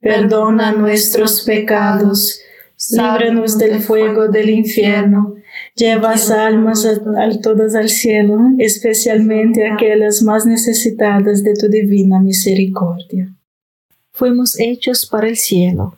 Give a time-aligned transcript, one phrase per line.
[0.00, 2.40] perdona nuestros pecados,
[2.90, 5.34] líbranos del fuego del infierno,
[5.74, 13.32] lleva almas a, todas al cielo, especialmente aquellas más necesitadas de tu divina misericordia.
[14.12, 15.96] Fuimos hechos para el cielo,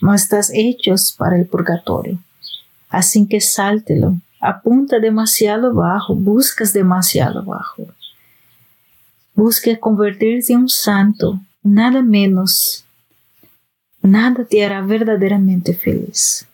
[0.00, 2.18] no estás hechos para el purgatorio.
[2.88, 7.86] Así que sáltelo, apunta demasiado bajo, buscas demasiado bajo.
[9.34, 12.81] Busca convertirte en un santo, nada menos
[14.02, 16.46] nada te hará verdaderamente feliz.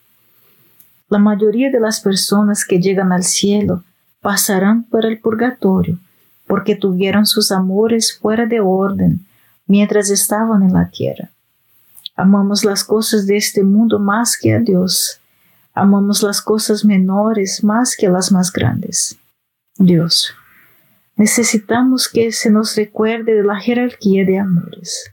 [1.09, 3.83] La mayoría de las personas que llegan al cielo
[4.21, 5.99] pasarán por el purgatorio
[6.47, 9.27] porque tuvieron sus amores fuera de orden
[9.67, 11.31] mientras estaban en la tierra.
[12.17, 15.21] Amamos las cosas de este mundo más que a Dios.
[15.73, 19.17] Amamos las cosas menores más que las más grandes.
[19.77, 20.35] Dios,
[21.15, 25.13] necesitamos que se nos recuerde de la jerarquía de amores.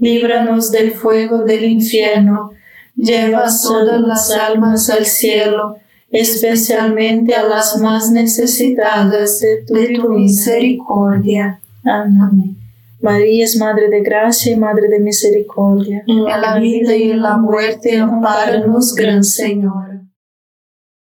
[0.00, 2.52] líbranos del fuego del infierno,
[2.96, 5.76] lleva todas las almas al cielo,
[6.10, 9.64] especialmente a las más necesitadas de
[9.96, 11.60] tu, misericordia.
[11.84, 12.56] Amén.
[13.00, 16.02] María es Madre de Gracia y Madre de Misericordia.
[16.06, 20.00] En la vida y en la muerte, amparanos, Gran Señor.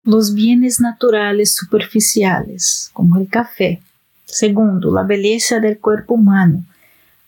[0.04, 3.80] Los bienes naturales superficiales, como el café,
[4.24, 6.64] segundo, la belleza del cuerpo humano,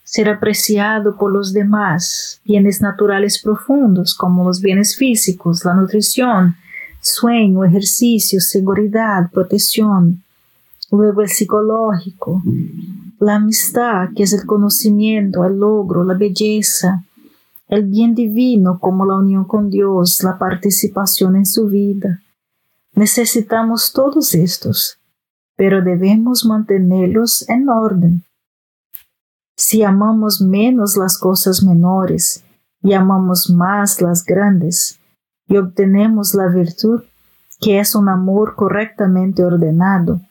[0.09, 6.55] ser apreciado por los demás, bienes naturales profundos, como los bienes físicos, la nutrición,
[6.99, 10.23] sueño, ejercicio, seguridad, protección,
[10.89, 12.41] luego el psicológico,
[13.19, 17.03] la amistad, que es el conocimiento, el logro, la belleza,
[17.67, 22.19] el bien divino como la unión con Dios, la participación en su vida.
[22.95, 24.97] Necesitamos todos estos,
[25.55, 28.23] pero debemos mantenerlos en orden.
[29.59, 32.45] Si amamos menos las cosas menores
[32.81, 35.01] y amamos más las grandes,
[35.49, 37.03] y obtenemos la virtud,
[37.59, 40.21] que es un amor correctamente ordenado,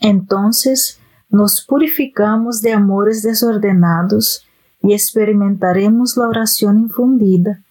[0.00, 4.44] entonces nos purificamos de amores desordenados
[4.82, 7.62] y experimentaremos la oración infundida,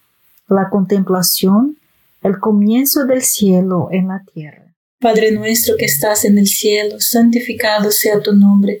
[0.48, 1.76] la contemplación,
[2.22, 4.74] el comienzo del cielo en la tierra.
[5.02, 8.80] Padre nuestro que estás en el cielo, santificado sea tu nombre.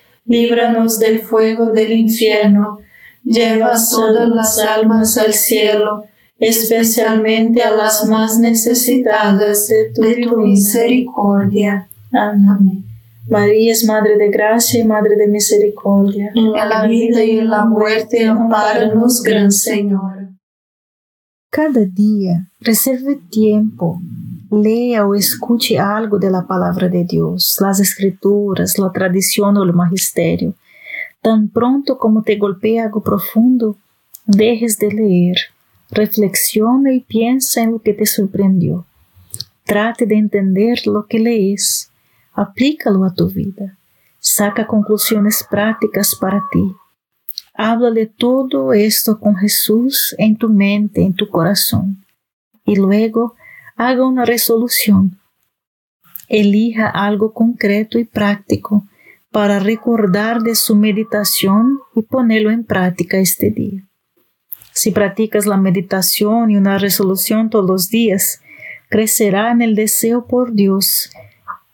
[0.25, 2.79] líbranos del fuego del infierno,
[3.23, 6.05] lleva todas las almas al cielo,
[6.39, 11.87] especialmente a las más necesitadas de tu, misericordia.
[12.11, 12.85] Amén.
[13.29, 16.31] María es Madre de Gracia y Madre de Misericordia.
[16.35, 20.29] En la vida y en la muerte, amparanos, Gran Señor.
[21.49, 24.01] Cada día reserve tiempo,
[24.51, 29.73] lea o escuche algo de la palabra de Dios, las escrituras, la tradición o el
[29.73, 30.53] magisterio.
[31.21, 33.77] Tan pronto como te golpea algo profundo,
[34.25, 35.37] dejes de leer,
[35.89, 38.85] reflexiona y piensa en lo que te sorprendió.
[39.63, 41.89] Trate de entender lo que lees,
[42.33, 43.77] aplícalo a tu vida,
[44.19, 46.75] saca conclusiones prácticas para ti.
[47.53, 52.03] Háblale todo esto con Jesús en tu mente, en tu corazón,
[52.65, 53.35] y luego
[53.87, 55.19] haga una resolución.
[56.27, 58.87] Elija algo concreto y práctico
[59.31, 63.87] para recordar de su meditación y ponerlo en práctica este día.
[64.71, 68.41] Si practicas la meditación y una resolución todos los días,
[68.87, 71.09] crecerá en el deseo por Dios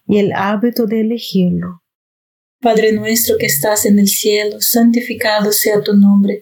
[0.07, 1.83] y el hábito de elegirlo.
[2.61, 6.41] Padre nuestro que estás en el cielo, santificado sea tu nombre.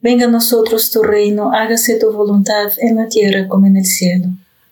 [0.00, 4.28] Venga a nosotros tu reino, hágase tu voluntad en la tierra como en el cielo.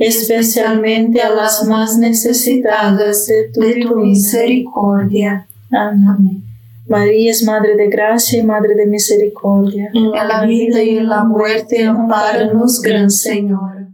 [0.00, 5.46] especialmente a las más necesitadas de tu, misericordia.
[5.70, 6.42] Amén.
[6.88, 9.90] María es Madre de Gracia y Madre de Misericordia.
[9.92, 13.88] En la vida y en la muerte, amparanos, Gran Señor.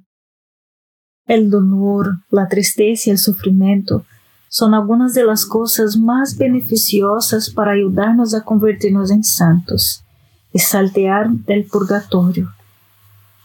[1.26, 4.04] El dolor, la tristeza y el sufrimiento
[4.48, 10.04] son algunas de las cosas más beneficiosas para ayudarnos a convertirnos en santos
[10.52, 12.48] y saltear del purgatorio,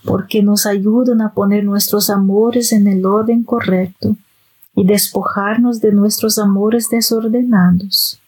[0.03, 4.15] porque nos ayudan a poner nuestros amores en el orden correcto
[4.75, 8.19] y despojarnos de nuestros amores desordenados.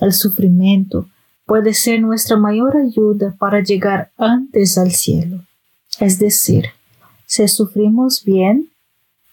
[0.00, 1.08] El sufrimiento
[1.46, 5.44] puede ser nuestra mayor ayuda para llegar antes al cielo.
[5.98, 6.66] Es decir,
[7.26, 8.70] si sufrimos bien,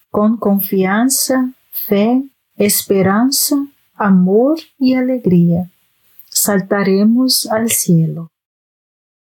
[0.09, 2.23] con confianza, fe,
[2.55, 5.69] esperanza, amor y alegría,
[6.29, 8.29] saltaremos al cielo.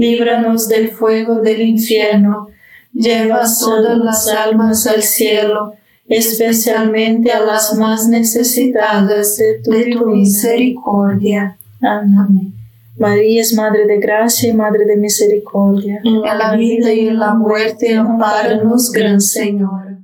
[0.00, 2.48] líbranos del fuego del infierno,
[2.92, 5.74] lleva todas las almas al cielo,
[6.08, 11.56] especialmente a las más necesitadas de tu, misericordia.
[11.82, 12.54] Amén.
[12.98, 16.00] María es Madre de Gracia y Madre de Misericordia.
[16.04, 19.98] En la vida y en la muerte, amparanos, Gran Señor.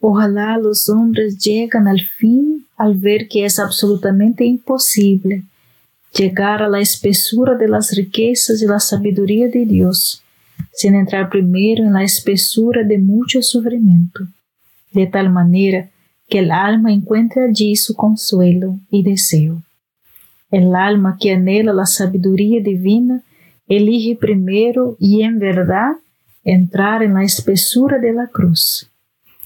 [0.00, 5.44] Ojalá los hombres lleguen al fin al ver que es absolutamente imposible
[6.12, 10.22] llegar a la espesura de las riquezas y la sabiduría de Dios,
[10.72, 14.20] sin entrar primero en la espesura de mucho sufrimiento,
[14.92, 15.90] de tal manera
[16.28, 19.62] que el alma encuentre allí su consuelo y deseo.
[20.50, 23.22] El alma que anhela la sabiduría divina
[23.68, 25.92] elige primero y en verdad
[26.44, 28.90] entrar en la espesura de la cruz.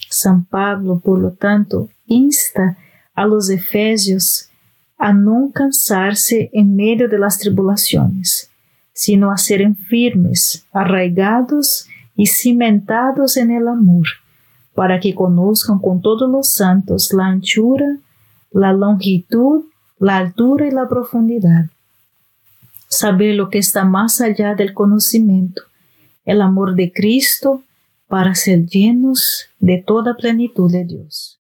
[0.08, 2.78] San Pablo, por lo tanto, insta
[3.14, 4.48] a los efesios
[4.98, 8.50] a no cansarse en medio de las tribulaciones,
[8.92, 14.06] sino a ser firmes, arraigados y cimentados en el amor,
[14.74, 17.98] para que conozcan con todos los santos la anchura,
[18.52, 19.64] la longitud
[19.98, 21.70] la altura y la profundidad.
[22.88, 25.62] Saber lo que está más allá del conocimiento,
[26.24, 27.62] el amor de Cristo
[28.06, 31.40] para ser llenos de toda plenitud de Dios.